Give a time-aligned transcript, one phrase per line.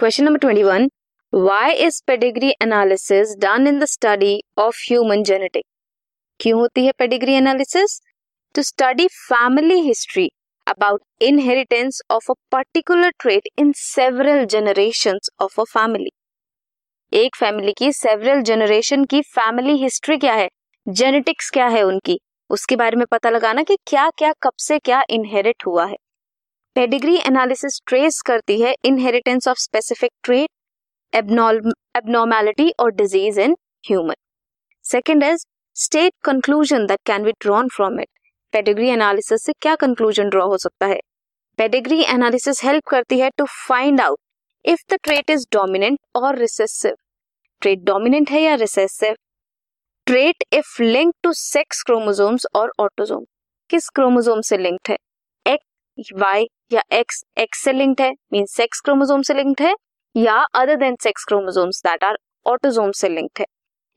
[0.00, 0.88] Question number twenty one
[1.32, 5.64] why is pedigree analysis done in the study of human genetic
[6.40, 8.00] क्यों होती है pedigree analysis
[8.54, 10.28] to study family history
[10.66, 16.10] about inheritance of a particular trait in several generation of a family
[17.12, 20.48] एक family की several generation की family history क्या है?
[20.86, 22.20] Genetics क्या है उनकी?
[22.50, 25.96] उसके बारे में पता लगाना कि क्या क्या कब से क्या इनहेरिट हुआ है।
[26.76, 34.14] पेडिग्री एनालिसिस ट्रेस करती है inheritance of specific trait abnormality और disease in human
[34.84, 35.44] second is
[35.76, 38.08] state conclusion that can be drawn from it
[38.52, 41.00] pedigree analysis से क्या कंक्लूजन ड्रॉ हो सकता है?
[41.58, 44.18] पेडिग्री एनालिसिस हेल्प करती है to find out
[44.64, 46.96] if the trait is dominant और recessive
[47.62, 49.16] trait dominant है या recessive
[50.06, 53.24] trait if link to sex chromosomes और ऑटोजोम
[53.70, 54.96] किस क्रोमोजोम से लिंक्ड है?
[55.98, 59.74] वाई या एक्स एक्स से लिंक्ड है मीन सेक्स क्रोमोसोम से लिंक्ड है,
[60.14, 62.16] या other than sex chromosomes that are
[62.46, 63.46] autosome से लिंक्ड है।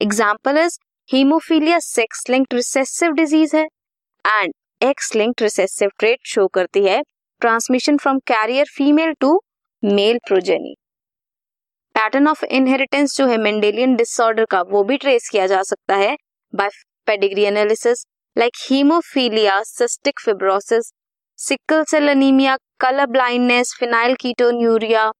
[0.00, 3.64] Example is haemophilia sex linked recessive disease है
[4.24, 7.00] and X linked recessive trait show करती है
[7.42, 9.40] transmission from carrier female to
[9.82, 10.74] male progeny
[11.94, 16.16] pattern of inheritance जो है Mendelian disorder का, वो भी ट्रेस किया जा सकता है
[16.52, 16.68] by
[17.08, 20.92] pedigree analysis like haemophilia cystic fibrosis
[21.40, 23.72] sickle cell anaemia colour blindness,
[24.14, 25.10] phenylketonuria,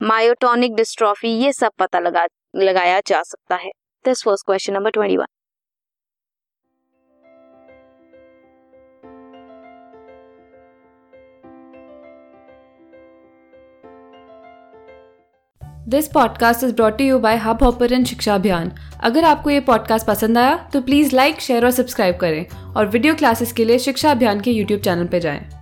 [0.00, 2.24] myotonic dystrophy, ये सब पता लगा,
[2.56, 3.70] लगाया जा सकता है।
[4.04, 5.26] This was question number twenty one
[15.88, 18.72] this podcast is brought you by Hubhopper Shiksha Abhiyan
[19.04, 23.14] अगर आपको ये पॉडकास्ट पसंद आया तो प्लीज़ लाइक शेयर और सब्सक्राइब करें और वीडियो
[23.14, 25.57] क्लासेस के लिए शिक्षा अभियान के यूट्यूब चैनल पर जाएँ।